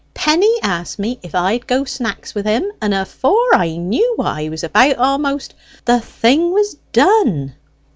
[0.15, 4.49] Penny asked me if I'd go snacks with him, and afore I knew what I
[4.49, 5.53] was about a'most,
[5.85, 7.53] the thing was done."